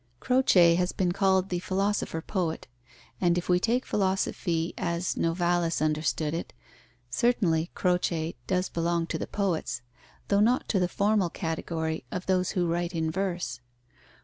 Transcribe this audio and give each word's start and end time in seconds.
Croce 0.19 0.73
has 0.73 0.91
been 0.93 1.11
called 1.11 1.49
the 1.49 1.59
philosopher 1.59 2.21
poet, 2.23 2.67
and 3.21 3.37
if 3.37 3.47
we 3.47 3.59
take 3.59 3.85
philosophy 3.85 4.73
as 4.75 5.13
Novalis 5.15 5.79
understood 5.79 6.33
it, 6.33 6.53
certainly 7.11 7.69
Croce 7.75 8.33
does 8.47 8.67
belong 8.67 9.05
to 9.05 9.19
the 9.19 9.27
poets, 9.27 9.83
though 10.29 10.39
not 10.41 10.67
to 10.69 10.79
the 10.79 10.87
formal 10.87 11.29
category 11.29 12.03
of 12.11 12.25
those 12.25 12.53
who 12.57 12.65
write 12.65 12.95
in 12.95 13.11
verse. 13.11 13.59